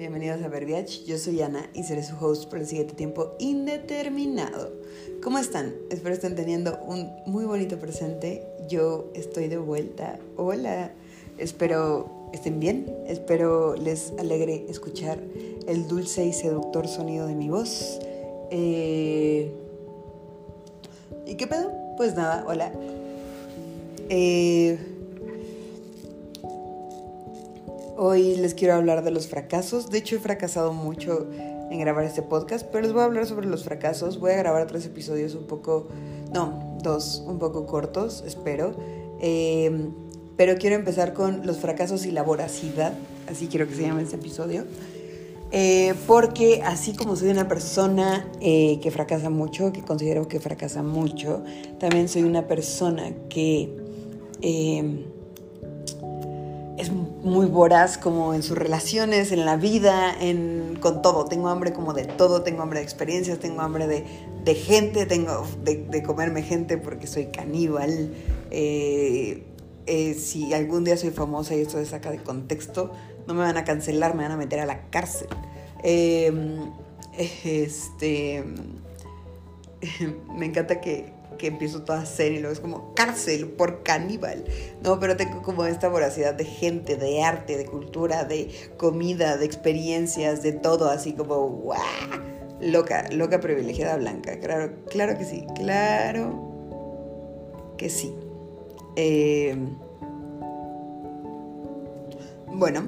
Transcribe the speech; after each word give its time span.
bienvenidos 0.00 0.42
a 0.42 0.48
Verbiage. 0.48 1.04
Yo 1.04 1.18
soy 1.18 1.42
Ana 1.42 1.68
y 1.74 1.82
seré 1.82 2.02
su 2.02 2.16
host 2.16 2.48
por 2.48 2.58
el 2.58 2.66
siguiente 2.66 2.94
tiempo 2.94 3.36
indeterminado. 3.38 4.72
¿Cómo 5.22 5.38
están? 5.38 5.74
Espero 5.90 6.14
estén 6.14 6.34
teniendo 6.34 6.78
un 6.86 7.10
muy 7.26 7.44
bonito 7.44 7.78
presente. 7.78 8.42
Yo 8.66 9.10
estoy 9.12 9.48
de 9.48 9.58
vuelta. 9.58 10.18
Hola. 10.38 10.92
Espero 11.36 12.30
estén 12.32 12.60
bien. 12.60 12.90
Espero 13.08 13.76
les 13.76 14.14
alegre 14.18 14.64
escuchar 14.70 15.18
el 15.66 15.86
dulce 15.86 16.24
y 16.24 16.32
seductor 16.32 16.88
sonido 16.88 17.26
de 17.26 17.34
mi 17.34 17.50
voz. 17.50 17.98
Eh, 18.50 19.52
¿Y 21.26 21.34
qué 21.34 21.46
pedo? 21.46 21.70
Pues 21.98 22.14
nada, 22.14 22.46
hola. 22.48 22.72
Eh, 24.08 24.78
Hoy 28.02 28.34
les 28.36 28.54
quiero 28.54 28.72
hablar 28.72 29.04
de 29.04 29.10
los 29.10 29.28
fracasos. 29.28 29.90
De 29.90 29.98
hecho, 29.98 30.16
he 30.16 30.18
fracasado 30.18 30.72
mucho 30.72 31.26
en 31.70 31.78
grabar 31.80 32.06
este 32.06 32.22
podcast, 32.22 32.66
pero 32.72 32.84
les 32.84 32.94
voy 32.94 33.02
a 33.02 33.04
hablar 33.04 33.26
sobre 33.26 33.46
los 33.46 33.62
fracasos. 33.62 34.18
Voy 34.18 34.30
a 34.30 34.36
grabar 34.36 34.66
tres 34.66 34.86
episodios 34.86 35.34
un 35.34 35.46
poco, 35.46 35.86
no, 36.32 36.78
dos, 36.82 37.22
un 37.26 37.38
poco 37.38 37.66
cortos, 37.66 38.24
espero. 38.26 38.74
Em, 39.20 39.90
pero 40.38 40.56
quiero 40.56 40.76
empezar 40.76 41.12
con 41.12 41.44
los 41.44 41.58
fracasos 41.58 42.06
y 42.06 42.10
la 42.10 42.22
voracidad, 42.22 42.94
así 43.30 43.48
quiero 43.48 43.68
que 43.68 43.74
se 43.74 43.82
llame 43.82 44.02
este 44.02 44.16
episodio. 44.16 44.64
Eh, 45.52 45.92
porque 46.06 46.62
así 46.64 46.94
como 46.94 47.16
soy 47.16 47.28
una 47.28 47.48
persona 47.48 48.26
eh, 48.40 48.80
que 48.82 48.90
fracasa 48.90 49.28
mucho, 49.28 49.74
que 49.74 49.82
considero 49.82 50.26
que 50.26 50.40
fracasa 50.40 50.82
mucho, 50.82 51.44
también 51.78 52.08
soy 52.08 52.22
una 52.22 52.46
persona 52.46 53.12
que 53.28 53.76
em, 54.40 55.04
muy 57.22 57.46
voraz 57.46 57.98
como 57.98 58.34
en 58.34 58.42
sus 58.42 58.56
relaciones, 58.56 59.32
en 59.32 59.44
la 59.44 59.56
vida, 59.56 60.14
en, 60.20 60.78
con 60.80 61.02
todo. 61.02 61.26
Tengo 61.26 61.48
hambre 61.48 61.72
como 61.72 61.92
de 61.92 62.04
todo, 62.04 62.42
tengo 62.42 62.62
hambre 62.62 62.80
de 62.80 62.84
experiencias, 62.84 63.38
tengo 63.38 63.60
hambre 63.60 63.86
de, 63.86 64.04
de 64.44 64.54
gente, 64.54 65.06
tengo 65.06 65.46
de, 65.62 65.76
de, 65.76 66.02
comerme 66.02 66.42
gente 66.42 66.78
porque 66.78 67.06
soy 67.06 67.26
caníbal. 67.26 68.12
Eh, 68.50 69.44
eh, 69.86 70.14
si 70.14 70.54
algún 70.54 70.84
día 70.84 70.96
soy 70.96 71.10
famosa 71.10 71.54
y 71.54 71.60
esto 71.60 71.78
se 71.78 71.86
saca 71.86 72.10
de 72.10 72.18
contexto, 72.18 72.92
no 73.26 73.34
me 73.34 73.40
van 73.40 73.56
a 73.56 73.64
cancelar, 73.64 74.14
me 74.14 74.22
van 74.22 74.32
a 74.32 74.36
meter 74.36 74.60
a 74.60 74.66
la 74.66 74.88
cárcel. 74.90 75.28
Eh, 75.82 76.32
este, 77.44 78.44
me 80.34 80.46
encanta 80.46 80.80
que 80.80 81.19
que 81.38 81.46
empiezo 81.48 81.82
toda 81.82 82.04
serie 82.06 82.38
y 82.38 82.40
luego 82.40 82.52
es 82.52 82.60
como 82.60 82.94
cárcel 82.94 83.48
por 83.48 83.82
caníbal. 83.82 84.44
No, 84.82 85.00
pero 85.00 85.16
tengo 85.16 85.42
como 85.42 85.64
esta 85.64 85.88
voracidad 85.88 86.34
de 86.34 86.44
gente, 86.44 86.96
de 86.96 87.22
arte, 87.22 87.56
de 87.56 87.66
cultura, 87.66 88.24
de 88.24 88.50
comida, 88.76 89.36
de 89.36 89.46
experiencias, 89.46 90.42
de 90.42 90.52
todo, 90.52 90.90
así 90.90 91.12
como 91.12 91.48
¡guau! 91.48 91.80
Loca, 92.60 93.08
loca 93.10 93.40
privilegiada 93.40 93.96
blanca. 93.96 94.38
Claro, 94.38 94.72
claro 94.90 95.16
que 95.16 95.24
sí, 95.24 95.46
claro 95.56 96.50
que 97.78 97.88
sí. 97.88 98.14
Eh, 98.96 99.56
bueno, 102.46 102.82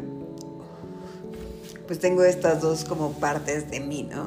pues 1.86 1.98
tengo 1.98 2.24
estas 2.24 2.60
dos 2.60 2.84
como 2.84 3.12
partes 3.12 3.70
de 3.70 3.80
mí, 3.80 4.02
¿no? 4.02 4.26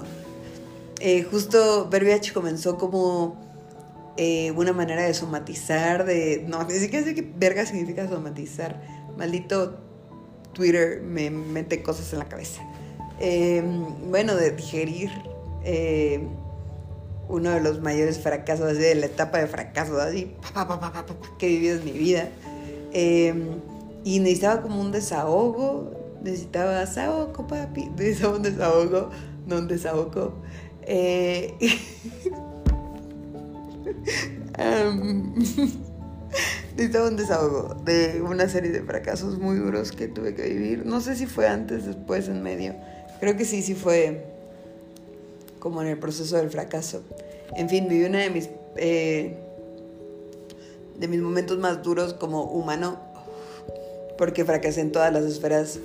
Eh, 0.99 1.23
justo 1.23 1.87
Verbiage 1.89 2.33
comenzó 2.33 2.77
como 2.77 3.44
eh, 4.17 4.51
una 4.51 4.71
manera 4.71 5.03
de 5.03 5.13
somatizar, 5.13 6.05
de... 6.05 6.45
No, 6.47 6.63
ni 6.63 6.75
siquiera 6.75 7.05
sé 7.05 7.13
qué 7.15 7.33
verga 7.35 7.65
significa 7.65 8.07
somatizar. 8.07 8.81
Maldito 9.17 9.77
Twitter 10.53 11.01
me 11.01 11.29
mete 11.29 11.83
cosas 11.83 12.13
en 12.13 12.19
la 12.19 12.25
cabeza. 12.25 12.61
Eh, 13.19 13.61
bueno, 14.09 14.35
de 14.35 14.51
digerir 14.51 15.11
eh, 15.65 16.25
uno 17.27 17.51
de 17.51 17.59
los 17.59 17.81
mayores 17.81 18.19
fracasos, 18.19 18.71
así 18.71 18.79
de 18.79 18.95
la 18.95 19.07
etapa 19.07 19.39
de 19.39 19.47
fracaso, 19.47 19.99
así, 19.99 20.33
pa, 20.53 20.65
pa, 20.65 20.79
pa, 20.79 21.05
que 21.37 21.47
he 21.47 21.49
vivido 21.49 21.75
en 21.77 21.85
mi 21.85 21.91
vida. 21.91 22.29
y 24.05 24.19
necesitaba 24.19 24.61
como 24.61 24.79
un 24.79 24.93
desahogo, 24.93 25.91
necesitaba 26.23 26.79
desahogo, 26.79 27.47
papi, 27.47 27.85
necesitaba 27.97 28.37
un 28.37 28.43
desahogo, 28.43 29.09
no 29.45 29.57
un 29.57 29.67
desahogo. 29.67 30.35
um, 34.59 35.35
un 37.07 37.15
desahogo 37.17 37.75
de 37.85 38.21
una 38.21 38.49
serie 38.49 38.71
de 38.71 38.81
fracasos 38.81 39.37
muy 39.39 39.57
duros 39.57 39.91
que 39.91 40.07
tuve 40.07 40.35
que 40.35 40.43
vivir. 40.43 40.85
No 40.85 41.01
sé 41.01 41.15
si 41.15 41.25
fue 41.25 41.47
antes, 41.47 41.85
después, 41.85 42.27
en 42.27 42.41
medio. 42.43 42.75
Creo 43.19 43.37
que 43.37 43.45
sí, 43.45 43.61
sí 43.61 43.75
fue 43.75 44.25
como 45.59 45.81
en 45.81 45.87
el 45.87 45.97
proceso 45.97 46.37
del 46.37 46.49
fracaso. 46.49 47.03
En 47.55 47.69
fin, 47.69 47.87
viví 47.87 48.05
uno 48.05 48.17
de 48.17 48.29
mis, 48.29 48.49
eh, 48.75 49.37
de 50.99 51.07
mis 51.07 51.21
momentos 51.21 51.57
más 51.57 51.81
duros 51.81 52.13
como 52.13 52.43
humano, 52.43 52.99
porque 54.17 54.45
fracasé 54.45 54.81
en 54.81 54.91
todas 54.91 55.11
las 55.11 55.23
esferas 55.23 55.79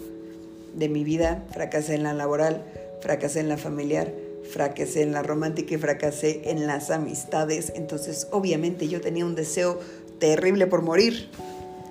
de 0.75 0.89
mi 0.89 1.05
vida. 1.05 1.45
Fracasé 1.53 1.95
en 1.95 2.03
la 2.03 2.15
laboral, 2.15 2.65
fracasé 3.01 3.41
en 3.41 3.49
la 3.49 3.57
familiar, 3.57 4.13
fracasé 4.51 5.03
en 5.03 5.13
la 5.13 5.23
romántica 5.23 5.75
y 5.75 5.79
fracasé 5.79 6.43
en 6.51 6.67
las 6.67 6.91
amistades. 6.91 7.73
Entonces, 7.75 8.29
obviamente, 8.31 8.89
yo 8.89 9.01
tenía 9.01 9.25
un 9.25 9.35
deseo 9.35 9.79
terrible 10.19 10.67
por 10.67 10.83
morir, 10.83 11.31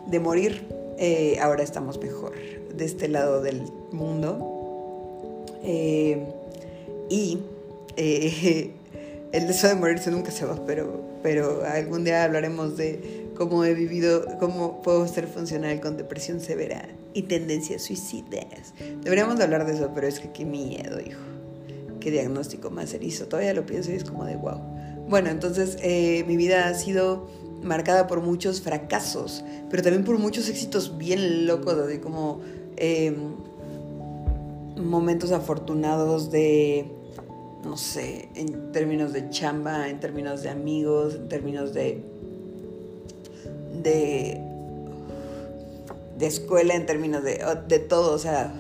de 0.07 0.19
morir. 0.19 0.61
Eh, 0.97 1.37
ahora 1.41 1.63
estamos 1.63 1.99
mejor 1.99 2.33
de 2.73 2.85
este 2.85 3.07
lado 3.07 3.41
del 3.41 3.63
mundo. 3.91 5.45
Eh, 5.63 6.23
y 7.09 7.39
eh, 7.97 8.71
el 9.31 9.47
deseo 9.47 9.69
de 9.69 9.75
morirse 9.75 10.11
nunca 10.11 10.31
se 10.31 10.45
va, 10.45 10.63
pero, 10.65 11.01
pero 11.23 11.63
algún 11.65 12.03
día 12.03 12.23
hablaremos 12.23 12.77
de 12.77 13.27
cómo 13.35 13.63
he 13.63 13.73
vivido, 13.73 14.25
cómo 14.39 14.81
puedo 14.81 15.07
ser 15.07 15.27
funcional 15.27 15.79
con 15.79 15.97
depresión 15.97 16.41
severa 16.41 16.87
y 17.13 17.23
tendencias 17.23 17.83
suicidas. 17.83 18.73
Deberíamos 19.01 19.39
hablar 19.39 19.65
de 19.65 19.73
eso, 19.73 19.91
pero 19.95 20.07
es 20.07 20.19
que 20.19 20.31
qué 20.31 20.45
miedo, 20.45 20.99
hijo 20.99 21.38
qué 21.99 22.11
diagnóstico 22.11 22.69
más 22.69 22.93
erizo. 22.93 23.25
Todavía 23.25 23.53
lo 23.53 23.65
pienso 23.65 23.91
y 23.91 23.95
es 23.95 24.03
como 24.03 24.25
de 24.25 24.35
wow. 24.35 24.59
Bueno, 25.07 25.29
entonces 25.29 25.77
eh, 25.81 26.23
mi 26.27 26.37
vida 26.37 26.67
ha 26.67 26.73
sido 26.73 27.27
marcada 27.63 28.07
por 28.07 28.21
muchos 28.21 28.61
fracasos, 28.61 29.43
pero 29.69 29.83
también 29.83 30.03
por 30.03 30.17
muchos 30.17 30.49
éxitos 30.49 30.97
bien 30.97 31.47
locos, 31.47 31.87
de 31.87 31.99
como 31.99 32.41
eh, 32.77 33.15
momentos 34.77 35.31
afortunados 35.31 36.31
de, 36.31 36.85
no 37.63 37.75
sé, 37.75 38.29
en 38.35 38.71
términos 38.71 39.13
de 39.13 39.29
chamba, 39.29 39.89
en 39.89 39.99
términos 39.99 40.43
de 40.43 40.49
amigos, 40.49 41.15
en 41.15 41.27
términos 41.27 41.73
de, 41.73 42.03
de, 43.83 44.39
de 46.17 46.25
escuela, 46.27 46.75
en 46.75 46.85
términos 46.85 47.23
de, 47.23 47.43
de 47.67 47.79
todo, 47.79 48.13
o 48.13 48.19
sea, 48.19 48.53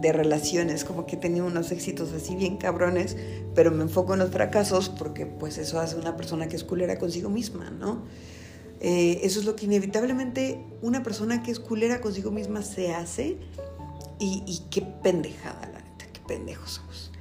de 0.00 0.12
relaciones, 0.12 0.84
como 0.84 1.06
que 1.06 1.16
he 1.16 1.18
tenido 1.18 1.46
unos 1.46 1.72
éxitos 1.72 2.12
así 2.12 2.34
bien 2.34 2.56
cabrones, 2.56 3.16
pero 3.54 3.70
me 3.70 3.82
enfoco 3.82 4.14
en 4.14 4.20
los 4.20 4.30
fracasos 4.30 4.88
porque 4.88 5.26
pues 5.26 5.58
eso 5.58 5.78
hace 5.80 5.96
una 5.96 6.16
persona 6.16 6.48
que 6.48 6.56
es 6.56 6.64
culera 6.64 6.98
consigo 6.98 7.28
misma, 7.28 7.70
¿no? 7.70 8.02
Eh, 8.80 9.20
eso 9.24 9.40
es 9.40 9.46
lo 9.46 9.56
que 9.56 9.66
inevitablemente 9.66 10.64
una 10.80 11.02
persona 11.02 11.42
que 11.42 11.50
es 11.50 11.60
culera 11.60 12.00
consigo 12.00 12.30
misma 12.30 12.62
se 12.62 12.94
hace 12.94 13.36
y, 14.18 14.42
y 14.46 14.62
qué 14.70 14.80
pendejada, 14.80 15.68
la 15.70 15.80
neta, 15.80 16.06
qué 16.12 16.20
pendejos 16.26 16.70
somos. 16.70 17.12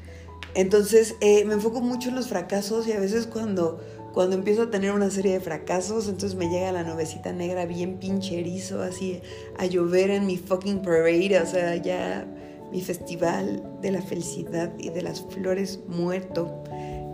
Entonces 0.56 1.16
eh, 1.20 1.44
me 1.46 1.56
enfoco 1.56 1.82
mucho 1.82 2.10
en 2.10 2.16
los 2.16 2.28
fracasos 2.28 2.88
y 2.88 2.94
a 2.94 3.00
veces 3.00 3.28
cuando, 3.28 3.82
cuando 4.14 4.36
empiezo 4.36 4.64
a 4.64 4.72
tener 4.72 4.94
una 4.94 5.10
serie 5.10 5.34
de 5.34 5.42
fracasos, 5.42 6.08
entonces 6.08 6.38
me 6.38 6.50
llega 6.50 6.72
la 6.72 6.84
nubecita 6.84 7.34
negra 7.34 7.66
bien 7.66 8.00
pincherizo, 8.00 8.82
así 8.82 9.22
a 9.58 9.66
llover 9.66 10.12
en 10.12 10.26
mi 10.26 10.38
fucking 10.38 10.82
parade, 10.82 11.40
o 11.42 11.46
sea, 11.46 11.76
ya 11.76 12.26
mi 12.72 12.82
festival 12.82 13.64
de 13.82 13.92
la 13.92 14.02
felicidad 14.02 14.72
y 14.78 14.90
de 14.90 15.02
las 15.02 15.22
flores 15.22 15.80
muerto. 15.88 16.64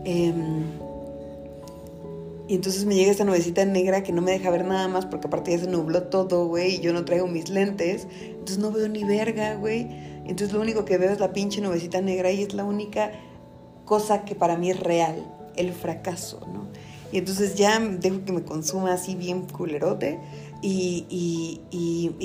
Em, 0.04 0.66
y 2.48 2.56
entonces 2.56 2.86
me 2.86 2.96
llega 2.96 3.12
esta 3.12 3.24
nubecita 3.24 3.66
negra 3.66 4.04
que 4.04 4.12
no 4.12 4.22
me 4.22 4.31
deja 4.31 4.52
ver 4.52 4.66
nada 4.66 4.88
más 4.88 5.06
porque 5.06 5.28
aparte 5.28 5.52
ya 5.52 5.60
se 5.60 5.68
nubló 5.68 6.04
todo, 6.04 6.48
güey, 6.48 6.75
y 6.75 6.80
yo 6.80 6.94
no 6.94 7.04
traigo 7.04 7.28
mis 7.28 7.50
lentes. 7.50 8.07
Entonces 8.22 8.60
no 8.60 8.72
veo 8.72 8.88
ni 8.88 9.04
verga, 9.04 9.56
güey. 9.56 9.88
Entonces 10.25 10.54
lo 10.54 10.62
único 10.62 10.86
que 10.86 10.98
veo 10.98 11.12
es 11.12 11.19
la 11.19 11.34
pinche 11.34 11.62
nubecita 11.62 12.01
negra 12.01 12.31
y 12.31 12.44
es 12.44 12.54
la 12.54 12.63
única 12.63 13.12
cosa 13.86 14.25
que 14.25 14.36
para 14.36 14.58
mí 14.58 14.69
es 14.72 14.80
real, 14.80 15.24
el 15.56 15.72
fracaso, 15.72 16.42
¿no? 16.51 16.66
Y 17.15 17.19
entonces 17.19 17.56
ya 17.56 17.79
dejo 17.79 18.25
que 18.25 18.33
me 18.33 18.44
consuma 18.44 18.91
así 18.91 19.15
bien 19.15 19.44
culerote 19.44 20.19
y, 20.62 21.62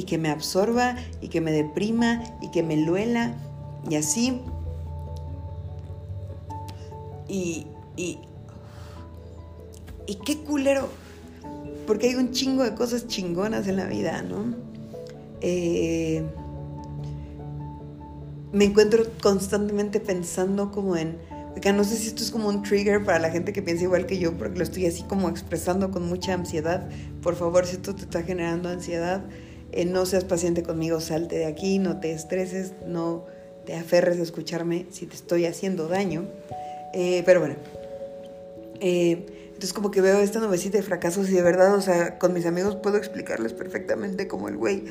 que 0.04 0.18
me 0.18 0.30
absorba 0.30 0.96
y 1.20 1.28
que 1.28 1.40
me 1.40 1.52
deprima 1.52 2.24
y 2.42 2.50
que 2.50 2.64
me 2.64 2.76
luela 2.76 3.36
y 3.88 3.94
así. 3.94 4.40
Y, 7.28 7.68
y, 7.96 8.18
y 10.08 10.14
qué 10.16 10.38
culero, 10.38 10.88
porque 11.86 12.08
hay 12.08 12.16
un 12.16 12.32
chingo 12.32 12.64
de 12.64 12.74
cosas 12.74 13.06
chingonas 13.06 13.68
en 13.68 13.76
la 13.76 13.86
vida, 13.86 14.22
¿no? 14.22 14.56
Eh, 15.40 16.24
me 18.52 18.64
encuentro 18.64 19.04
constantemente 19.22 20.00
pensando 20.00 20.72
como 20.72 20.96
en, 20.96 21.16
no 21.74 21.84
sé 21.84 21.96
si 21.96 22.08
esto 22.08 22.22
es 22.22 22.30
como 22.30 22.48
un 22.48 22.62
trigger 22.62 23.04
para 23.04 23.18
la 23.18 23.30
gente 23.30 23.52
que 23.52 23.62
piensa 23.62 23.84
igual 23.84 24.06
que 24.06 24.18
yo, 24.18 24.32
porque 24.36 24.58
lo 24.58 24.64
estoy 24.64 24.86
así 24.86 25.02
como 25.02 25.28
expresando 25.28 25.90
con 25.90 26.06
mucha 26.06 26.32
ansiedad. 26.32 26.88
Por 27.22 27.36
favor, 27.36 27.66
si 27.66 27.76
esto 27.76 27.94
te 27.94 28.02
está 28.02 28.22
generando 28.22 28.68
ansiedad, 28.68 29.22
eh, 29.72 29.84
no 29.84 30.06
seas 30.06 30.24
paciente 30.24 30.62
conmigo, 30.62 31.00
salte 31.00 31.36
de 31.36 31.46
aquí, 31.46 31.78
no 31.78 32.00
te 32.00 32.12
estreses, 32.12 32.72
no 32.86 33.26
te 33.66 33.74
aferres 33.76 34.18
a 34.18 34.22
escucharme 34.22 34.86
si 34.90 35.06
te 35.06 35.14
estoy 35.14 35.46
haciendo 35.46 35.86
daño. 35.86 36.24
Eh, 36.94 37.22
pero 37.24 37.40
bueno, 37.40 37.56
eh, 38.80 39.26
entonces 39.46 39.72
como 39.72 39.90
que 39.90 40.00
veo 40.00 40.20
esta 40.20 40.40
novecita 40.40 40.78
de 40.78 40.82
fracasos 40.82 41.28
y 41.28 41.34
de 41.34 41.42
verdad, 41.42 41.74
o 41.74 41.80
sea, 41.80 42.18
con 42.18 42.32
mis 42.32 42.46
amigos 42.46 42.76
puedo 42.76 42.96
explicarles 42.96 43.52
perfectamente 43.52 44.26
como 44.26 44.48
el 44.48 44.56
güey, 44.56 44.82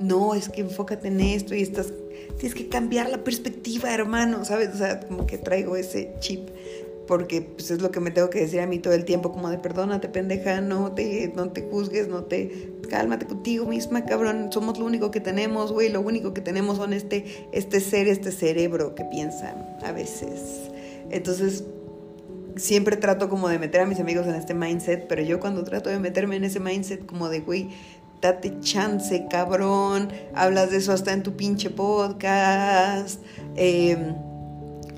no, 0.00 0.34
es 0.34 0.48
que 0.48 0.62
enfócate 0.62 1.08
en 1.08 1.20
esto 1.20 1.54
y 1.54 1.62
estás, 1.62 1.92
tienes 2.40 2.56
que 2.56 2.68
cambiar 2.68 3.10
la 3.10 3.22
perspectiva, 3.22 3.92
hermano, 3.92 4.44
¿sabes? 4.46 4.70
O 4.74 4.78
sea, 4.78 5.00
como 5.00 5.26
que 5.26 5.36
traigo 5.36 5.76
ese 5.76 6.14
chip 6.20 6.48
porque 7.06 7.42
pues, 7.42 7.72
es 7.72 7.82
lo 7.82 7.90
que 7.90 7.98
me 7.98 8.12
tengo 8.12 8.30
que 8.30 8.38
decir 8.38 8.60
a 8.60 8.68
mí 8.68 8.78
todo 8.78 8.94
el 8.94 9.04
tiempo, 9.04 9.32
como 9.32 9.50
de 9.50 9.58
perdónate, 9.58 10.08
pendeja, 10.08 10.60
no 10.60 10.92
te, 10.92 11.32
no 11.34 11.50
te 11.50 11.62
juzgues, 11.62 12.06
no 12.06 12.22
te, 12.22 12.70
cálmate 12.88 13.26
contigo 13.26 13.66
misma, 13.66 14.04
cabrón, 14.04 14.52
somos 14.52 14.78
lo 14.78 14.86
único 14.86 15.10
que 15.10 15.20
tenemos, 15.20 15.72
güey, 15.72 15.88
lo 15.88 16.00
único 16.00 16.32
que 16.32 16.40
tenemos 16.40 16.76
son 16.76 16.92
este, 16.92 17.48
este 17.50 17.80
ser, 17.80 18.06
este 18.06 18.30
cerebro 18.30 18.94
que 18.94 19.04
piensa 19.04 19.56
a 19.82 19.90
veces. 19.90 20.70
Entonces, 21.10 21.64
siempre 22.54 22.96
trato 22.96 23.28
como 23.28 23.48
de 23.48 23.58
meter 23.58 23.80
a 23.80 23.86
mis 23.86 23.98
amigos 23.98 24.28
en 24.28 24.36
este 24.36 24.54
mindset, 24.54 25.08
pero 25.08 25.20
yo 25.22 25.40
cuando 25.40 25.64
trato 25.64 25.90
de 25.90 25.98
meterme 25.98 26.36
en 26.36 26.44
ese 26.44 26.60
mindset 26.60 27.04
como 27.06 27.28
de, 27.28 27.40
güey, 27.40 27.70
date 28.20 28.58
chance, 28.60 29.26
cabrón, 29.30 30.10
hablas 30.34 30.70
de 30.70 30.78
eso 30.78 30.92
hasta 30.92 31.12
en 31.12 31.22
tu 31.22 31.36
pinche 31.36 31.70
podcast, 31.70 33.20
em, 33.56 34.14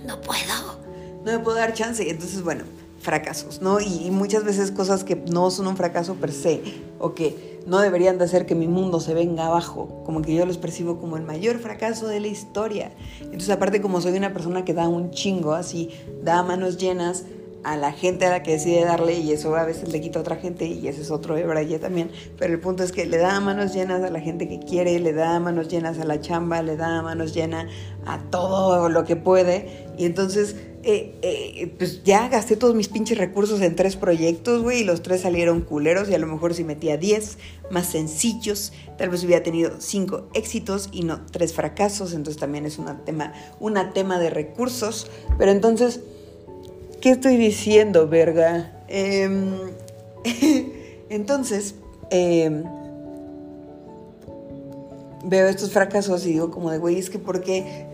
no 0.06 0.20
puedo 0.20 0.82
no 1.24 1.32
me 1.32 1.38
puedo 1.38 1.56
dar 1.56 1.72
chance. 1.72 2.08
Entonces, 2.08 2.42
bueno, 2.42 2.64
fracasos, 3.00 3.60
¿no? 3.60 3.80
Y, 3.80 4.10
muchas 4.10 4.44
veces 4.44 4.70
cosas 4.70 5.04
que 5.04 5.16
no 5.16 5.50
son 5.50 5.66
un 5.66 5.76
fracaso 5.76 6.14
per 6.14 6.32
se 6.32 6.60
o 6.98 7.14
que 7.14 7.60
no 7.66 7.80
deberían 7.80 8.18
de 8.18 8.24
hacer 8.24 8.46
que 8.46 8.54
mi 8.54 8.66
mundo 8.66 9.00
se 9.00 9.14
venga 9.14 9.46
abajo, 9.46 10.02
como 10.04 10.22
que 10.22 10.34
yo 10.34 10.44
los 10.46 10.58
percibo 10.58 10.98
como 10.98 11.16
el 11.16 11.22
mayor 11.22 11.58
fracaso 11.58 12.08
de 12.08 12.20
la 12.20 12.26
historia. 12.26 12.92
Entonces, 13.20 13.50
aparte 13.50 13.80
como 13.80 14.00
soy 14.00 14.16
una 14.16 14.32
persona 14.32 14.64
que 14.64 14.74
da 14.74 14.88
un 14.88 15.10
chingo, 15.10 15.52
así, 15.52 15.90
da 16.22 16.42
manos 16.42 16.76
llenas 16.76 17.24
a 17.64 17.76
la 17.76 17.92
gente 17.92 18.26
a 18.26 18.30
la 18.30 18.42
que 18.42 18.52
decide 18.52 18.84
darle 18.84 19.14
y 19.14 19.32
eso 19.32 19.54
a 19.56 19.64
veces 19.64 19.92
le 19.92 20.00
quita 20.00 20.18
a 20.18 20.22
otra 20.22 20.36
gente 20.36 20.66
y 20.66 20.88
ese 20.88 21.02
es 21.02 21.10
otro 21.10 21.34
de 21.34 21.42
también, 21.78 22.10
pero 22.38 22.52
el 22.52 22.60
punto 22.60 22.82
es 22.82 22.92
que 22.92 23.06
le 23.06 23.18
da 23.18 23.38
manos 23.40 23.72
llenas 23.72 24.02
a 24.02 24.10
la 24.10 24.20
gente 24.20 24.48
que 24.48 24.58
quiere, 24.58 24.98
le 24.98 25.12
da 25.12 25.38
manos 25.38 25.68
llenas 25.68 25.98
a 25.98 26.04
la 26.04 26.20
chamba, 26.20 26.62
le 26.62 26.76
da 26.76 27.02
manos 27.02 27.34
llenas 27.34 27.66
a 28.06 28.18
todo 28.30 28.88
lo 28.88 29.04
que 29.04 29.16
puede. 29.16 29.86
Y 29.96 30.06
entonces 30.06 30.56
eh, 30.84 31.16
eh, 31.22 31.74
pues 31.78 32.02
ya 32.02 32.28
gasté 32.28 32.56
todos 32.56 32.74
mis 32.74 32.88
pinches 32.88 33.16
recursos 33.16 33.60
en 33.60 33.76
tres 33.76 33.94
proyectos, 33.94 34.62
güey, 34.62 34.80
y 34.80 34.84
los 34.84 35.02
tres 35.02 35.20
salieron 35.20 35.60
culeros 35.60 36.08
y 36.08 36.14
a 36.14 36.18
lo 36.18 36.26
mejor 36.26 36.54
si 36.54 36.64
metía 36.64 36.96
diez 36.96 37.38
más 37.70 37.86
sencillos, 37.86 38.72
tal 38.98 39.10
vez 39.10 39.22
hubiera 39.22 39.44
tenido 39.44 39.80
cinco 39.80 40.28
éxitos 40.34 40.88
y 40.90 41.04
no 41.04 41.20
tres 41.30 41.52
fracasos, 41.54 42.14
entonces 42.14 42.40
también 42.40 42.66
es 42.66 42.78
una 42.78 43.04
tema, 43.04 43.32
una 43.60 43.92
tema 43.92 44.18
de 44.18 44.30
recursos, 44.30 45.08
pero 45.38 45.52
entonces, 45.52 46.00
¿qué 47.02 47.10
estoy 47.10 47.36
diciendo, 47.36 48.08
verga? 48.08 48.72
Em, 48.88 49.52
entonces, 51.10 51.74
em, 52.10 52.62
veo 55.24 55.48
estos 55.48 55.72
fracasos 55.72 56.24
y 56.24 56.32
digo 56.32 56.50
como 56.50 56.70
de, 56.70 56.78
güey, 56.78 56.98
es 56.98 57.10
que 57.10 57.18
¿por 57.18 57.42
qué 57.42 57.86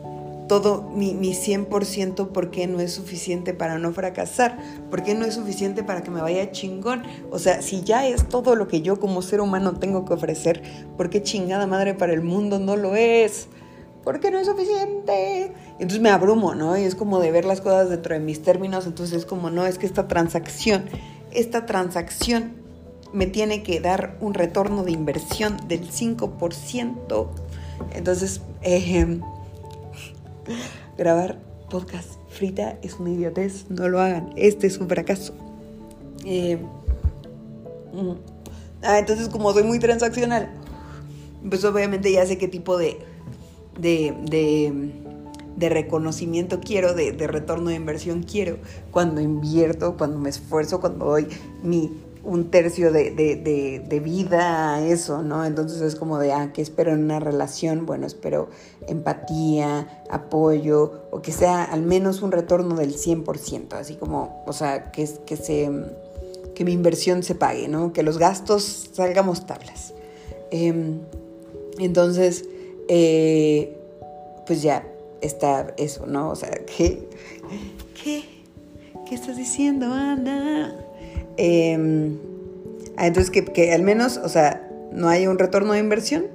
todo 0.46 0.82
mi, 0.94 1.14
mi 1.14 1.34
100% 1.34 2.28
por 2.28 2.50
qué 2.50 2.66
no 2.66 2.80
es 2.80 2.92
suficiente 2.94 3.52
para 3.54 3.78
no 3.78 3.92
fracasar, 3.92 4.58
por 4.90 5.02
qué 5.02 5.14
no 5.14 5.26
es 5.26 5.34
suficiente 5.34 5.82
para 5.82 6.02
que 6.02 6.10
me 6.10 6.22
vaya 6.22 6.50
chingón. 6.50 7.02
O 7.30 7.38
sea, 7.38 7.60
si 7.60 7.82
ya 7.82 8.06
es 8.06 8.28
todo 8.28 8.56
lo 8.56 8.66
que 8.66 8.80
yo 8.80 8.98
como 8.98 9.20
ser 9.20 9.42
humano 9.42 9.74
tengo 9.74 10.06
que 10.06 10.14
ofrecer, 10.14 10.62
¿por 10.96 11.10
qué 11.10 11.22
chingada 11.22 11.66
madre 11.66 11.94
para 11.94 12.14
el 12.14 12.22
mundo 12.22 12.58
no 12.58 12.76
lo 12.76 12.96
es? 12.96 13.48
¿Por 14.08 14.20
qué 14.20 14.30
no 14.30 14.38
es 14.38 14.46
suficiente? 14.46 15.52
Entonces 15.72 16.00
me 16.00 16.08
abrumo, 16.08 16.54
¿no? 16.54 16.78
Y 16.78 16.84
es 16.84 16.94
como 16.94 17.20
de 17.20 17.30
ver 17.30 17.44
las 17.44 17.60
cosas 17.60 17.90
dentro 17.90 18.14
de 18.14 18.20
mis 18.20 18.40
términos, 18.40 18.86
entonces 18.86 19.18
es 19.18 19.26
como, 19.26 19.50
no, 19.50 19.66
es 19.66 19.76
que 19.76 19.84
esta 19.84 20.08
transacción, 20.08 20.86
esta 21.30 21.66
transacción 21.66 22.54
me 23.12 23.26
tiene 23.26 23.62
que 23.62 23.80
dar 23.80 24.16
un 24.22 24.32
retorno 24.32 24.82
de 24.82 24.92
inversión 24.92 25.58
del 25.68 25.86
5%. 25.90 27.28
Entonces, 27.92 28.40
Grabar 30.96 31.38
podcast 31.68 32.08
frita 32.30 32.78
es 32.80 32.94
una 32.94 33.10
idiotez, 33.10 33.66
no 33.68 33.88
lo 33.88 34.00
hagan, 34.00 34.32
este 34.36 34.68
es 34.68 34.78
un 34.78 34.88
fracaso. 34.88 35.34
Eh, 36.24 36.56
mm. 37.92 38.12
ah, 38.84 39.00
entonces 39.00 39.28
como 39.28 39.52
soy 39.52 39.64
muy 39.64 39.78
transaccional, 39.78 40.48
pues 41.46 41.62
obviamente 41.66 42.10
ya 42.10 42.24
sé 42.24 42.38
qué 42.38 42.48
tipo 42.48 42.78
de, 43.78 44.14
de, 45.56 45.68
reconocimiento 45.68 46.60
quiero, 46.60 46.94
de, 46.94 47.12
retorno 47.26 47.70
de 47.70 47.76
inversión 47.76 48.22
quiero, 48.22 48.58
cuando 48.90 49.20
invierto, 49.20 49.96
cuando 49.96 50.18
me 50.18 50.28
esfuerzo, 50.28 50.80
cuando 50.80 51.06
doy 51.06 51.28
mi 51.62 51.90
un 52.24 52.50
tercio 52.50 52.92
de, 52.92 53.10
de, 53.12 54.00
vida 54.00 54.86
eso, 54.86 55.22
¿no? 55.22 55.44
Entonces 55.46 55.80
es 55.80 55.96
como 55.96 56.18
de, 56.18 56.32
ah, 56.32 56.52
¿qué 56.52 56.60
espero 56.60 56.92
en 56.92 57.04
una 57.04 57.20
relación? 57.20 57.86
Bueno, 57.86 58.06
espero 58.06 58.50
empatía, 58.86 60.02
apoyo, 60.10 61.04
o 61.10 61.22
que 61.22 61.32
sea 61.32 61.64
al 61.64 61.82
menos 61.82 62.20
un 62.20 62.30
retorno 62.30 62.76
del 62.76 62.94
100%, 62.96 63.72
así 63.74 63.94
como, 63.94 64.44
o 64.46 64.52
sea, 64.52 64.90
que, 64.92 65.08
que, 65.24 65.36
se, 65.36 65.70
que 66.54 66.64
mi 66.64 66.72
inversión 66.72 67.22
se 67.22 67.34
pague, 67.34 67.66
¿no? 67.66 67.94
Que 67.94 68.02
los 68.02 68.18
gastos 68.18 68.90
salgamos 68.92 69.46
tablas. 69.46 69.94
Em, 70.50 71.00
entonces, 71.78 72.44
eh, 72.88 73.76
pues 74.46 74.62
ya 74.62 74.84
está 75.20 75.74
eso, 75.76 76.06
¿no? 76.06 76.30
O 76.30 76.36
sea, 76.36 76.50
¿qué? 76.50 77.08
¿Qué? 78.02 78.24
¿Qué 79.08 79.14
estás 79.14 79.36
diciendo, 79.36 79.92
Ana? 79.92 80.74
Em, 81.36 82.18
ah, 82.96 83.06
entonces, 83.06 83.30
que, 83.30 83.72
al 83.72 83.82
menos, 83.82 84.18
o 84.18 84.28
sea, 84.28 84.68
no 84.92 85.08
haya 85.08 85.30
un 85.30 85.38
retorno 85.38 85.72
de 85.72 85.78
inversión, 85.78 86.26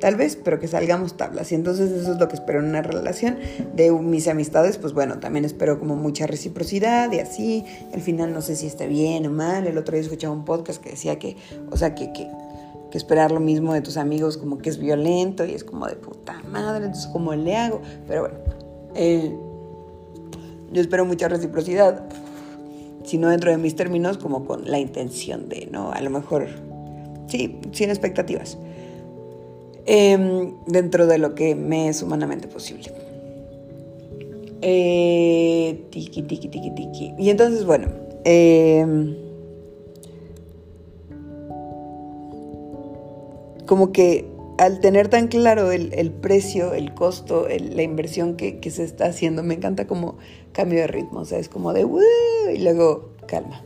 tal 0.00 0.16
vez, 0.16 0.36
pero 0.36 0.58
que 0.58 0.68
salgamos 0.68 1.16
tablas. 1.16 1.52
Y 1.52 1.54
entonces 1.54 1.90
eso 1.90 2.12
es 2.12 2.18
lo 2.18 2.28
que 2.28 2.34
espero 2.34 2.60
en 2.60 2.66
una 2.66 2.82
relación. 2.82 3.38
De 3.74 3.90
mis 3.90 4.28
amistades, 4.28 4.78
pues 4.78 4.92
bueno, 4.92 5.18
también 5.18 5.44
espero 5.44 5.78
como 5.78 5.96
mucha 5.96 6.26
reciprocidad 6.26 7.10
y 7.12 7.20
así. 7.20 7.64
Al 7.92 8.00
final 8.00 8.32
no 8.32 8.42
sé 8.42 8.56
si 8.56 8.66
esté 8.66 8.86
bien 8.86 9.26
o 9.26 9.30
mal. 9.30 9.66
El 9.66 9.78
otro 9.78 9.94
día 9.94 10.02
escuchaba 10.02 10.34
un 10.34 10.44
podcast 10.44 10.82
que 10.82 10.90
decía 10.90 11.18
que, 11.18 11.36
o 11.70 11.76
sea, 11.76 11.94
que, 11.94 12.12
que, 12.12 12.28
que 12.92 12.98
esperar 12.98 13.32
lo 13.32 13.40
mismo 13.40 13.72
de 13.72 13.80
tus 13.80 13.96
amigos 13.96 14.36
como 14.36 14.58
que 14.58 14.68
es 14.68 14.78
violento 14.78 15.46
y 15.46 15.52
es 15.52 15.64
como 15.64 15.86
de 15.86 15.96
puta 15.96 16.42
madre, 16.50 16.84
entonces 16.84 17.10
¿cómo 17.10 17.34
le 17.34 17.56
hago? 17.56 17.80
Pero 18.06 18.20
bueno, 18.20 18.36
eh, 18.94 19.34
yo 20.70 20.80
espero 20.80 21.06
mucha 21.06 21.26
reciprocidad 21.26 22.06
sino 23.04 23.30
dentro 23.30 23.50
de 23.50 23.56
mis 23.56 23.74
términos 23.76 24.18
como 24.18 24.44
con 24.44 24.70
la 24.70 24.78
intención 24.78 25.48
de, 25.48 25.68
¿no? 25.70 25.90
A 25.92 26.00
lo 26.00 26.10
mejor, 26.10 26.48
sí, 27.26 27.58
sin 27.72 27.90
expectativas, 27.90 28.58
em, 29.86 30.54
dentro 30.66 31.06
de 31.06 31.18
lo 31.18 31.34
que 31.34 31.54
me 31.54 31.88
es 31.88 32.02
humanamente 32.02 32.46
posible. 32.48 32.92
Eh, 34.60 35.86
tiki, 35.90 36.22
tiki, 36.22 36.48
tiki, 36.48 36.70
tiki. 36.70 37.14
Y 37.18 37.30
entonces, 37.30 37.64
bueno, 37.64 37.88
em, 38.24 39.16
como 43.72 43.90
que 43.90 44.28
al 44.58 44.80
tener 44.80 45.08
tan 45.08 45.28
claro 45.28 45.72
el, 45.72 46.10
precio, 46.10 46.74
el 46.74 46.92
costo, 46.92 47.46
la 47.48 47.82
inversión 47.82 48.36
que, 48.36 48.60
se 48.70 48.84
está 48.84 49.06
haciendo, 49.06 49.42
me 49.42 49.54
encanta 49.54 49.86
como 49.86 50.18
cambio 50.52 50.80
de 50.80 50.88
ritmo, 50.88 51.20
o 51.20 51.24
sea, 51.24 51.38
es 51.38 51.48
como 51.48 51.72
de 51.72 51.86
y 52.54 52.58
luego 52.58 53.14
calma. 53.26 53.62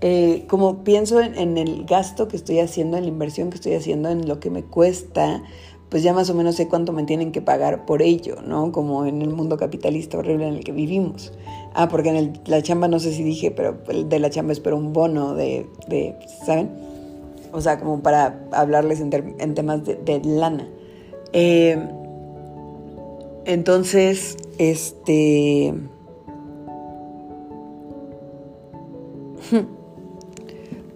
Eh, 0.00 0.46
como 0.48 0.82
pienso 0.82 1.20
en, 1.20 1.58
el 1.58 1.84
gasto 1.84 2.26
que 2.26 2.36
estoy 2.38 2.60
haciendo, 2.60 2.96
en 2.96 3.02
la 3.02 3.10
inversión 3.10 3.50
que 3.50 3.56
estoy 3.56 3.74
haciendo, 3.74 4.08
en 4.08 4.26
lo 4.26 4.40
que 4.40 4.48
me 4.48 4.64
cuesta, 4.64 5.42
pues 5.90 6.02
ya 6.02 6.14
más 6.14 6.30
o 6.30 6.34
menos 6.34 6.54
sé 6.54 6.66
cuánto 6.66 6.94
me 6.94 7.02
tienen 7.02 7.30
que 7.30 7.42
pagar 7.42 7.84
por 7.84 8.00
ello, 8.00 8.36
¿no? 8.40 8.72
Como 8.72 9.04
en 9.04 9.20
el 9.20 9.28
mundo 9.28 9.58
capitalista 9.58 10.16
horrible 10.16 10.48
en 10.48 10.54
el 10.54 10.64
que 10.64 10.72
vivimos. 10.72 11.34
Ah, 11.74 11.90
porque 11.90 12.08
en 12.08 12.40
la 12.46 12.62
chamba 12.62 12.88
no 12.88 12.98
sé 12.98 13.12
si 13.12 13.22
dije, 13.22 13.50
pero 13.50 13.76
de 14.06 14.18
la 14.20 14.30
chamba 14.30 14.54
espero 14.54 14.78
un 14.78 14.94
bono 14.94 15.34
de, 15.34 15.66
de 15.86 16.16
¿saben? 16.46 16.93
O 17.54 17.60
sea, 17.60 17.78
como 17.78 18.02
para 18.02 18.40
hablarles 18.50 19.00
en, 19.00 19.10
temas 19.54 19.84
de, 19.84 20.20
lana. 20.24 20.68
Eh, 21.32 21.78
entonces, 23.44 24.36
este... 24.58 25.72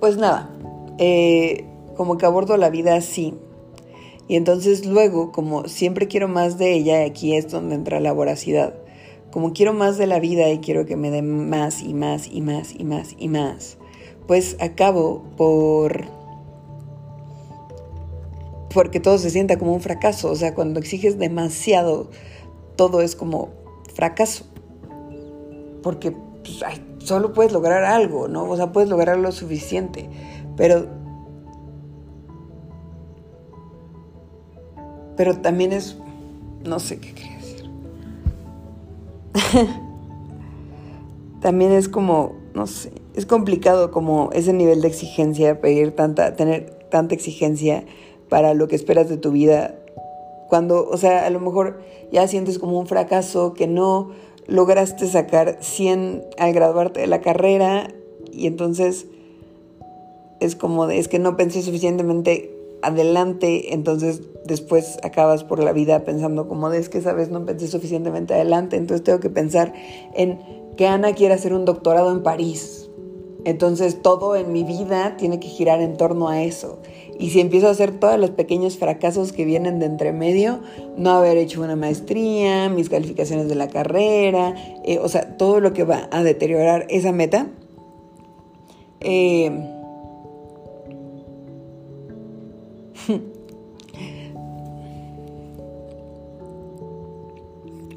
Pues 0.00 0.16
nada, 0.16 0.50
eh, 0.98 1.64
como 1.96 2.18
que 2.18 2.26
abordo 2.26 2.56
la 2.56 2.70
vida 2.70 2.94
así. 2.94 3.34
Y 4.28 4.36
entonces 4.36 4.86
luego, 4.86 5.32
como 5.32 5.66
siempre 5.66 6.06
quiero 6.06 6.28
más 6.28 6.56
de 6.56 6.72
ella, 6.74 7.04
aquí 7.04 7.34
es 7.34 7.50
donde 7.50 7.74
entra 7.74 7.98
la 7.98 8.12
voracidad. 8.12 8.74
Como 9.32 9.52
quiero 9.52 9.72
más 9.74 9.98
de 9.98 10.06
la 10.06 10.20
vida 10.20 10.48
y 10.50 10.58
quiero 10.58 10.86
que 10.86 10.96
me 10.96 11.10
dé 11.10 11.22
más 11.22 11.82
y 11.82 11.94
más 11.94 12.28
y 12.28 12.40
más 12.40 12.72
y 12.78 12.84
más 12.84 13.16
y 13.18 13.28
más, 13.28 13.78
pues 14.28 14.56
acabo 14.60 15.24
por 15.36 16.17
porque 18.78 19.00
todo 19.00 19.18
se 19.18 19.30
sienta 19.30 19.58
como 19.58 19.74
un 19.74 19.80
fracaso. 19.80 20.30
O 20.30 20.36
sea, 20.36 20.54
cuando 20.54 20.78
exiges 20.78 21.18
demasiado, 21.18 22.10
todo 22.76 23.00
es 23.00 23.16
como 23.16 23.48
fracaso. 23.92 24.44
Porque 25.82 26.12
pues, 26.12 26.62
solo 26.98 27.32
puedes 27.32 27.50
lograr 27.50 27.82
algo, 27.82 28.28
¿no? 28.28 28.48
O 28.48 28.56
sea, 28.56 28.70
puedes 28.70 28.88
lograr 28.88 29.18
lo 29.18 29.32
suficiente. 29.32 30.08
Pero. 30.56 30.86
Pero 35.16 35.38
también 35.38 35.72
es. 35.72 35.96
No 36.64 36.78
sé 36.78 37.00
qué 37.00 37.14
quería 37.14 37.36
decir. 37.36 37.70
también 41.40 41.72
es 41.72 41.88
como. 41.88 42.36
No 42.54 42.68
sé. 42.68 42.92
Es 43.16 43.26
complicado 43.26 43.90
como 43.90 44.30
ese 44.32 44.52
nivel 44.52 44.82
de 44.82 44.86
exigencia, 44.86 45.60
pedir 45.60 45.96
tanta. 45.96 46.36
tener 46.36 46.78
tanta 46.90 47.16
exigencia 47.16 47.84
para 48.28 48.54
lo 48.54 48.68
que 48.68 48.76
esperas 48.76 49.08
de 49.08 49.16
tu 49.16 49.30
vida. 49.30 49.74
Cuando, 50.48 50.88
o 50.88 50.96
sea, 50.96 51.26
a 51.26 51.30
lo 51.30 51.40
mejor 51.40 51.80
ya 52.10 52.26
sientes 52.26 52.58
como 52.58 52.78
un 52.78 52.86
fracaso 52.86 53.54
que 53.54 53.66
no 53.66 54.10
lograste 54.46 55.06
sacar 55.06 55.58
100 55.60 56.24
al 56.38 56.52
graduarte 56.52 57.00
de 57.00 57.06
la 57.06 57.20
carrera 57.20 57.88
y 58.32 58.46
entonces 58.46 59.06
es 60.40 60.56
como 60.56 60.86
de, 60.86 60.98
es 60.98 61.08
que 61.08 61.18
no 61.18 61.36
pensé 61.36 61.62
suficientemente 61.62 62.54
adelante, 62.82 63.74
entonces 63.74 64.22
después 64.44 64.98
acabas 65.02 65.44
por 65.44 65.62
la 65.62 65.72
vida 65.72 66.04
pensando 66.04 66.48
como 66.48 66.70
de, 66.70 66.78
es 66.78 66.88
que 66.88 66.98
esa 66.98 67.12
vez 67.12 67.30
no 67.30 67.44
pensé 67.44 67.68
suficientemente 67.68 68.34
adelante, 68.34 68.76
entonces 68.76 69.04
tengo 69.04 69.20
que 69.20 69.30
pensar 69.30 69.74
en 70.14 70.38
que 70.76 70.86
Ana 70.86 71.12
quiere 71.12 71.34
hacer 71.34 71.52
un 71.52 71.64
doctorado 71.64 72.12
en 72.12 72.22
París. 72.22 72.88
Entonces 73.44 74.02
todo 74.02 74.36
en 74.36 74.52
mi 74.52 74.64
vida 74.64 75.16
tiene 75.16 75.40
que 75.40 75.48
girar 75.48 75.80
en 75.80 75.96
torno 75.96 76.28
a 76.28 76.42
eso. 76.42 76.78
Y 77.18 77.30
si 77.30 77.40
empiezo 77.40 77.66
a 77.66 77.70
hacer 77.70 77.98
todos 77.98 78.18
los 78.18 78.30
pequeños 78.30 78.78
fracasos 78.78 79.32
que 79.32 79.44
vienen 79.44 79.80
de 79.80 79.86
entre 79.86 80.12
medio, 80.12 80.60
no 80.96 81.10
haber 81.10 81.36
hecho 81.36 81.62
una 81.62 81.74
maestría, 81.74 82.68
mis 82.68 82.88
calificaciones 82.88 83.48
de 83.48 83.56
la 83.56 83.68
carrera, 83.68 84.54
eh, 84.84 84.98
o 85.00 85.08
sea, 85.08 85.36
todo 85.36 85.60
lo 85.60 85.72
que 85.72 85.84
va 85.84 86.08
a 86.12 86.22
deteriorar 86.22 86.86
esa 86.88 87.12
meta, 87.12 87.48
eh, 89.00 89.50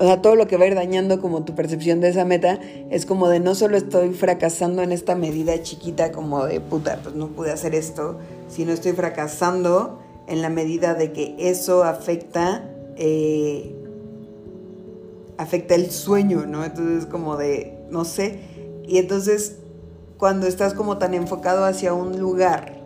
O 0.02 0.04
sea, 0.04 0.20
todo 0.20 0.36
lo 0.36 0.48
que 0.48 0.58
va 0.58 0.64
a 0.64 0.68
ir 0.68 0.74
dañando 0.74 1.22
como 1.22 1.44
tu 1.44 1.54
percepción 1.54 2.02
de 2.02 2.10
esa 2.10 2.26
meta 2.26 2.60
es 2.90 3.06
como 3.06 3.30
de 3.30 3.40
no 3.40 3.54
solo 3.54 3.78
estoy 3.78 4.14
fracasando 4.14 4.82
en 4.82 4.92
esta 4.92 5.14
medida 5.14 5.62
chiquita 5.62 6.12
como 6.12 6.44
de 6.48 6.60
puta, 6.60 7.00
pues 7.04 7.14
no 7.14 7.28
pude 7.28 7.52
hacer 7.52 7.76
esto, 7.76 8.18
sino 8.52 8.72
estoy 8.72 8.92
fracasando 8.92 10.00
en 10.28 10.42
la 10.42 10.50
medida 10.50 10.94
de 10.94 11.12
que 11.12 11.36
eso 11.40 11.84
afecta, 11.84 12.70
eh, 12.98 13.76
afecta 15.38 15.76
el 15.76 15.90
sueño, 15.90 16.46
¿no? 16.46 16.64
Entonces 16.64 17.06
como 17.06 17.38
de, 17.38 17.78
no 17.90 18.06
sé, 18.06 18.40
y 18.86 18.98
entonces 18.98 19.58
cuando 20.18 20.46
estás 20.46 20.74
como 20.74 20.98
tan 20.98 21.14
enfocado 21.14 21.66
hacia 21.66 21.94
un 21.94 22.20
lugar, 22.20 22.82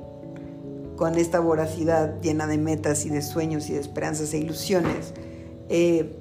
con 0.95 1.15
esta 1.15 1.39
voracidad 1.41 2.21
llena 2.21 2.47
de 2.47 2.57
metas 2.57 3.05
y 3.05 3.09
de 3.09 3.21
sueños 3.21 3.69
y 3.69 3.73
de 3.73 3.81
esperanzas 3.81 4.33
e 4.33 4.37
ilusiones, 4.37 5.13
eh, 5.67 6.15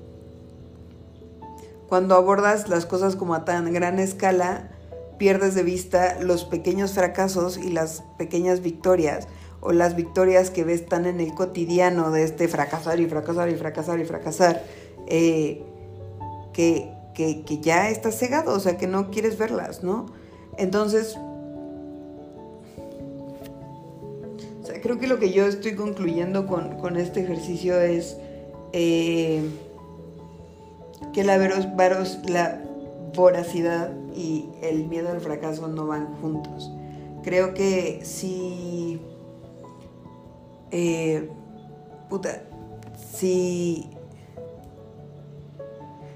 cuando 1.88 2.16
abordas 2.16 2.68
las 2.68 2.86
cosas 2.86 3.14
como 3.14 3.34
a 3.34 3.44
tan 3.44 3.72
gran 3.72 4.00
escala, 4.00 4.73
pierdes 5.18 5.54
de 5.54 5.62
vista 5.62 6.18
los 6.20 6.44
pequeños 6.44 6.92
fracasos 6.92 7.58
y 7.58 7.70
las 7.70 8.02
pequeñas 8.18 8.60
victorias 8.60 9.28
o 9.60 9.72
las 9.72 9.96
victorias 9.96 10.50
que 10.50 10.64
ves 10.64 10.86
tan 10.86 11.06
en 11.06 11.20
el 11.20 11.34
cotidiano 11.34 12.10
de 12.10 12.24
este 12.24 12.48
fracasar 12.48 13.00
y 13.00 13.06
fracasar 13.06 13.48
y 13.48 13.54
fracasar 13.54 13.98
y 13.98 14.04
fracasar, 14.04 14.62
eh, 15.06 15.62
que, 16.52 16.90
que, 17.14 17.58
ya 17.60 17.88
estás 17.88 18.18
cegado, 18.18 18.54
o 18.54 18.60
sea, 18.60 18.76
que 18.76 18.86
no 18.86 19.10
quieres 19.10 19.38
verlas, 19.38 19.82
¿no? 19.82 20.06
Entonces, 20.58 21.16
o 24.62 24.66
sea, 24.66 24.80
creo 24.82 24.98
que 24.98 25.06
lo 25.06 25.18
que 25.18 25.32
yo 25.32 25.46
estoy 25.46 25.74
concluyendo 25.74 26.46
con, 26.46 26.96
este 26.96 27.22
ejercicio 27.22 27.80
es... 27.80 28.16
Eh, 28.72 29.42
que 31.12 31.22
la, 31.22 31.38
la 31.38 32.60
voracidad 33.14 33.92
y 34.14 34.48
el 34.62 34.86
miedo 34.86 35.10
al 35.10 35.20
fracaso 35.20 35.68
no 35.68 35.86
van 35.86 36.14
juntos. 36.20 36.70
Creo 37.22 37.54
que 37.54 38.00
si... 38.04 39.00
Eh, 40.70 41.30
puta, 42.08 42.42
si... 43.14 43.88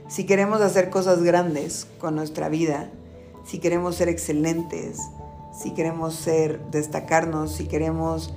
Si 0.09 0.25
queremos 0.25 0.63
hacer 0.63 0.89
cosas 0.89 1.23
grandes 1.23 1.87
con 1.99 2.15
nuestra 2.15 2.49
vida, 2.49 2.91
si 3.45 3.59
queremos 3.59 3.97
ser 3.97 4.09
excelentes, 4.09 4.99
si 5.53 5.73
queremos 5.75 6.15
ser, 6.15 6.61
destacarnos, 6.71 7.53
si 7.53 7.67
queremos 7.67 8.33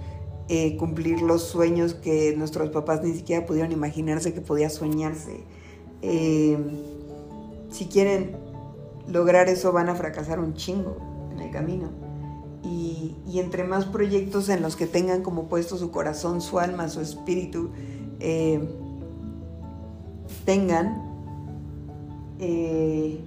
eh, 0.49 0.75
cumplir 0.75 1.21
los 1.21 1.43
sueños 1.43 1.93
que 1.93 2.35
nuestros 2.35 2.71
papás 2.71 3.03
ni 3.03 3.13
siquiera 3.13 3.45
pudieron 3.45 3.71
imaginarse 3.71 4.33
que 4.33 4.41
podía 4.41 4.69
soñarse, 4.69 5.45
eh, 6.01 6.57
si 7.69 7.85
quieren 7.85 8.35
lograr 9.07 9.49
eso 9.49 9.71
van 9.71 9.89
a 9.89 9.95
fracasar 9.95 10.39
un 10.39 10.53
chingo 10.53 10.97
en 11.31 11.39
el 11.39 11.51
camino. 11.51 11.89
Y, 12.63 13.15
entre 13.39 13.63
más 13.63 13.85
proyectos 13.85 14.49
en 14.49 14.61
los 14.61 14.75
que 14.75 14.85
tengan 14.85 15.23
como 15.23 15.47
puesto 15.47 15.77
su 15.77 15.89
corazón, 15.89 16.41
su 16.41 16.59
alma, 16.59 16.89
su 16.89 17.01
espíritu, 17.01 17.71
eh, 18.19 18.69
tengan, 20.45 21.01
eh, 22.39 23.19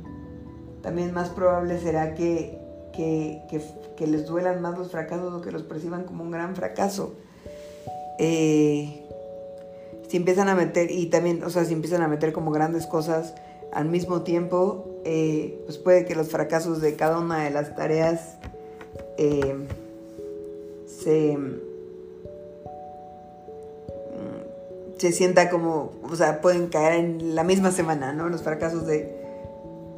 también 0.82 1.12
más 1.12 1.30
probable 1.30 1.80
será 1.80 2.14
que, 2.14 2.58
que, 2.92 4.06
les 4.06 4.26
duelan 4.26 4.60
más 4.60 4.78
los 4.78 4.90
fracasos 4.90 5.32
o 5.32 5.40
que 5.40 5.50
los 5.50 5.62
perciban 5.62 6.04
como 6.04 6.22
un 6.22 6.30
gran 6.30 6.54
fracaso. 6.54 7.14
Eh, 8.18 9.04
si 10.08 10.16
empiezan 10.16 10.48
a 10.48 10.54
meter, 10.54 10.90
y 10.90 11.06
también, 11.06 11.42
o 11.42 11.50
sea, 11.50 11.64
si 11.64 11.72
empiezan 11.72 12.02
a 12.02 12.08
meter 12.08 12.32
como 12.32 12.50
grandes 12.50 12.86
cosas 12.86 13.34
al 13.74 13.86
mismo 13.86 14.22
tiempo, 14.22 15.00
eh, 15.04 15.60
pues 15.66 15.78
puede 15.78 16.04
que 16.04 16.14
los 16.14 16.28
fracasos 16.28 16.80
de 16.80 16.94
cada 16.94 17.18
una 17.18 17.44
de 17.44 17.50
las 17.50 17.74
tareas 17.74 18.36
eh, 19.18 19.54
se, 20.86 21.36
mm, 21.36 21.60
se 24.98 25.12
sienta 25.12 25.50
como, 25.50 25.92
o 26.02 26.16
sea, 26.16 26.40
pueden 26.40 26.68
caer 26.68 26.94
en 26.94 27.34
la 27.34 27.44
misma 27.44 27.70
semana, 27.70 28.12
¿no? 28.12 28.28
Los 28.28 28.42
fracasos 28.42 28.86
de, 28.86 29.14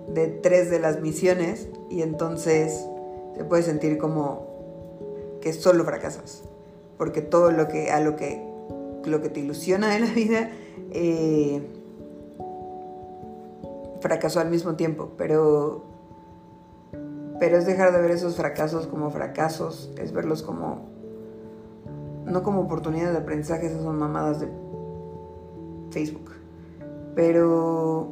de 0.09 0.27
tres 0.27 0.71
de 0.71 0.81
las 0.81 1.01
misiones 1.01 1.69
y 1.91 2.03
entonces 2.03 2.87
se 3.37 3.45
puede 3.45 3.63
sentir 3.63 3.99
como 3.99 4.47
que 5.41 5.53
solo 5.53 5.85
fracasas, 5.85 6.43
porque 6.97 7.21
todo 7.21 7.51
lo 7.53 7.69
que 7.69 7.91
a 7.91 8.01
lo 8.01 8.17
que 8.17 8.43
lo 9.05 9.23
que 9.23 9.29
te 9.29 9.41
ilusiona 9.41 9.93
de 9.93 10.01
la 10.01 10.07
vida, 10.15 10.51
eh, 10.91 11.63
fracasó 14.01 14.41
al 14.41 14.51
mismo 14.51 14.75
tiempo, 14.75 15.11
pero, 15.17 15.85
pero 17.41 17.59
es 17.59 17.67
dejar 17.67 17.93
de 17.93 18.01
ver 18.01 18.11
esos 18.11 18.37
fracasos 18.37 18.87
como 18.87 19.11
fracasos, 19.11 19.93
es 19.99 20.13
verlos 20.13 20.43
como, 20.43 20.87
no 22.25 22.43
como 22.43 22.61
oportunidades 22.63 23.13
de 23.13 23.19
aprendizaje, 23.19 23.67
esas 23.67 23.83
son 23.83 23.99
mamadas 23.99 24.41
de 24.41 24.49
Facebook, 25.91 26.33
pero, 27.15 28.09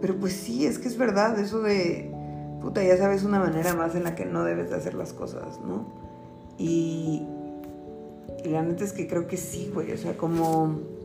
pero 0.00 0.16
pues 0.16 0.34
sí, 0.34 0.66
es 0.66 0.78
que 0.78 0.88
es 0.88 0.98
verdad, 0.98 1.38
eso 1.38 1.60
de, 1.60 2.12
puta, 2.60 2.82
ya 2.82 2.96
sabes 2.96 3.24
una 3.24 3.38
manera 3.38 3.74
más 3.74 3.94
en 3.94 4.04
la 4.04 4.14
que 4.14 4.24
no 4.24 4.44
debes 4.44 4.70
de 4.70 4.76
hacer 4.76 4.94
las 4.94 5.12
cosas, 5.12 5.60
¿no? 5.60 5.86
Y, 6.58 7.26
y 8.44 8.48
la 8.48 8.62
neta 8.62 8.84
es 8.84 8.92
que 8.92 9.06
creo 9.06 9.26
que 9.26 9.36
sí, 9.36 9.70
güey. 9.72 9.92
O 9.92 9.96
sea, 9.96 10.16
como... 10.16 10.95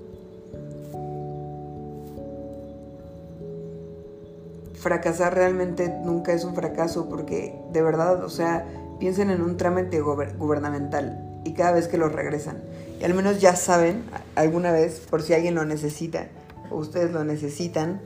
Fracasar 4.81 5.35
realmente 5.35 5.93
nunca 6.03 6.33
es 6.33 6.43
un 6.43 6.55
fracaso 6.55 7.07
porque 7.07 7.55
de 7.71 7.81
verdad, 7.83 8.23
o 8.23 8.29
sea, 8.29 8.65
piensen 8.99 9.29
en 9.29 9.41
un 9.41 9.55
trámite 9.55 10.01
gubernamental 10.01 11.41
y 11.45 11.53
cada 11.53 11.71
vez 11.71 11.87
que 11.87 11.97
lo 11.97 12.09
regresan. 12.09 12.63
Y 12.99 13.03
al 13.03 13.13
menos 13.13 13.39
ya 13.39 13.55
saben, 13.55 14.03
alguna 14.35 14.71
vez, 14.71 14.99
por 15.09 15.21
si 15.21 15.33
alguien 15.33 15.53
lo 15.53 15.65
necesita 15.65 16.29
o 16.71 16.77
ustedes 16.77 17.11
lo 17.11 17.23
necesitan, 17.23 18.01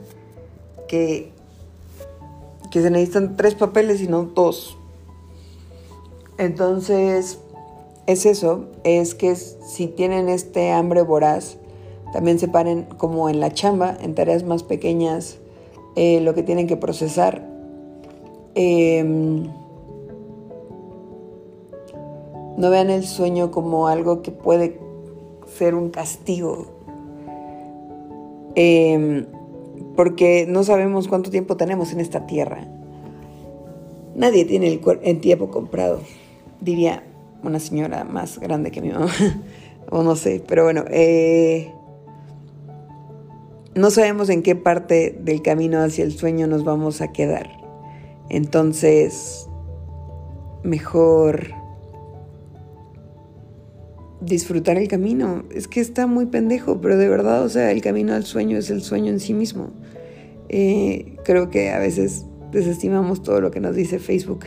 que, 0.86 1.32
que 2.70 2.82
se 2.82 2.90
necesitan 2.90 3.36
tres 3.36 3.54
papeles 3.54 4.02
y 4.02 4.08
no 4.08 4.24
dos. 4.24 4.76
Entonces, 6.36 7.38
es 8.06 8.26
eso, 8.26 8.66
es 8.84 9.14
que 9.14 9.34
si 9.34 9.86
tienen 9.86 10.28
este 10.28 10.72
hambre 10.72 11.00
voraz, 11.00 11.56
también 12.12 12.38
separen 12.38 12.84
como 12.84 13.30
en 13.30 13.40
la 13.40 13.52
chamba, 13.52 13.96
en 14.00 14.14
tareas 14.14 14.44
más 14.44 14.62
pequeñas, 14.62 15.38
eh, 15.96 16.20
lo 16.20 16.34
que 16.34 16.42
tienen 16.42 16.66
que 16.66 16.76
procesar. 16.76 17.42
Em, 18.54 19.48
no 22.56 22.70
vean 22.70 22.90
el 22.90 23.04
sueño 23.04 23.50
como 23.50 23.88
algo 23.88 24.22
que 24.22 24.30
puede 24.30 24.78
ser 25.46 25.74
un 25.74 25.90
castigo. 25.90 26.66
Em, 28.54 29.26
porque 29.96 30.46
no 30.48 30.64
sabemos 30.64 31.08
cuánto 31.08 31.30
tiempo 31.30 31.56
tenemos 31.56 31.92
en 31.92 32.00
esta 32.00 32.26
tierra. 32.26 32.66
Nadie 34.14 34.44
tiene 34.46 34.80
el, 35.02 35.20
tiempo 35.20 35.50
comprado, 35.50 36.00
diría 36.60 37.02
una 37.42 37.60
señora 37.60 38.04
más 38.04 38.38
grande 38.38 38.70
que 38.70 38.80
mi 38.80 38.88
mamá, 38.88 39.10
o 39.90 40.02
no 40.02 40.16
sé, 40.16 40.42
pero 40.46 40.64
bueno, 40.64 40.84
eh, 40.90 41.70
no 43.76 43.90
sabemos 43.90 44.30
en 44.30 44.42
qué 44.42 44.56
parte 44.56 45.16
del 45.20 45.42
camino 45.42 45.82
hacia 45.82 46.02
el 46.02 46.12
sueño 46.12 46.46
nos 46.46 46.64
vamos 46.64 47.02
a 47.02 47.12
quedar. 47.12 47.50
Entonces, 48.30 49.46
mejor 50.64 51.50
disfrutar 54.20 54.78
el 54.78 54.88
camino. 54.88 55.44
Es 55.54 55.68
que 55.68 55.80
está 55.80 56.06
muy 56.06 56.26
pendejo, 56.26 56.80
pero 56.80 56.96
de 56.96 57.08
verdad, 57.08 57.44
o 57.44 57.48
sea, 57.50 57.70
el 57.70 57.82
camino 57.82 58.14
al 58.14 58.24
sueño 58.24 58.58
es 58.58 58.70
el 58.70 58.80
sueño 58.80 59.12
en 59.12 59.20
sí 59.20 59.34
mismo. 59.34 59.70
Eh, 60.48 61.16
creo 61.24 61.50
que 61.50 61.70
a 61.70 61.78
veces 61.78 62.24
desestimamos 62.52 63.22
todo 63.22 63.42
lo 63.42 63.50
que 63.50 63.60
nos 63.60 63.76
dice 63.76 63.98
Facebook 63.98 64.46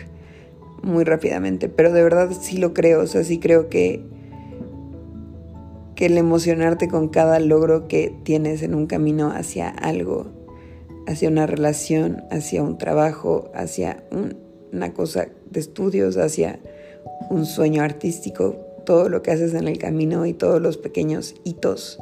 muy 0.82 1.04
rápidamente, 1.04 1.70
pero 1.70 1.92
de 1.94 2.02
verdad 2.02 2.32
sí 2.40 2.58
lo 2.58 2.74
creo, 2.74 3.02
o 3.02 3.08
sea, 3.08 3.24
sí 3.24 3.38
creo 3.38 3.70
que, 3.70 4.02
que 6.00 6.06
el 6.06 6.18
emocionarte 6.18 6.88
con 6.88 7.10
cada 7.10 7.42
logro 7.42 7.90
que 7.90 8.16
tienes 8.24 8.64
en 8.64 8.74
un 8.74 8.88
camino 8.88 9.32
hacia 9.32 9.68
algo, 9.68 10.28
hacia 11.08 11.28
una 11.28 11.46
relación, 11.46 12.24
hacia 12.32 12.64
un 12.64 12.78
trabajo, 12.78 13.52
hacia 13.54 14.02
una 14.72 14.94
cosa 14.94 15.28
de 15.52 15.60
estudios, 15.60 16.16
hacia 16.16 16.62
un 17.30 17.46
sueño 17.46 17.84
artístico, 17.84 18.56
todo 18.86 19.10
lo 19.10 19.22
que 19.22 19.32
haces 19.32 19.54
en 19.54 19.68
el 19.68 19.78
camino 19.78 20.26
y 20.26 20.32
todos 20.32 20.62
los 20.62 20.78
pequeños 20.78 21.36
hitos 21.44 22.00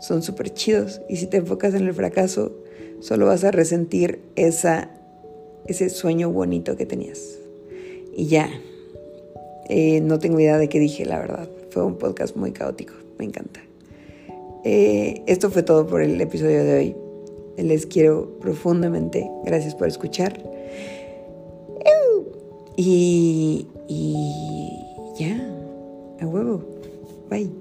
son 0.00 0.22
súper 0.22 0.54
chidos. 0.54 1.02
Y 1.08 1.16
si 1.16 1.26
te 1.26 1.38
enfocas 1.38 1.74
en 1.74 1.88
el 1.88 1.92
fracaso, 1.92 2.52
solo 3.00 3.26
vas 3.26 3.42
a 3.42 3.50
resentir 3.50 4.20
esa, 4.36 4.92
ese 5.66 5.88
sueño 5.88 6.30
bonito 6.30 6.76
que 6.76 6.86
tenías. 6.86 7.18
Y 8.16 8.28
ya, 8.28 8.48
eh, 9.68 10.00
no 10.02 10.20
tengo 10.20 10.38
idea 10.38 10.56
de 10.56 10.68
qué 10.68 10.78
dije, 10.78 11.04
la 11.04 11.18
verdad. 11.18 11.48
Fue 11.70 11.82
un 11.82 11.98
podcast 11.98 12.36
muy 12.36 12.52
caótico, 12.52 12.94
me 13.20 13.26
encanta. 13.26 13.60
Eh, 14.64 15.22
esto 15.26 15.50
fue 15.50 15.62
todo 15.62 15.86
por 15.86 16.02
el 16.02 16.20
episodio 16.20 16.64
de 16.64 16.74
hoy. 16.74 16.96
Les 17.56 17.86
quiero 17.86 18.38
profundamente. 18.40 19.30
Gracias 19.44 19.74
por 19.74 19.86
escuchar. 19.86 20.42
Y, 22.76 23.66
y 23.88 24.14
ya, 25.18 25.36
a 26.20 26.26
huevo. 26.26 26.64
Bye. 27.28 27.59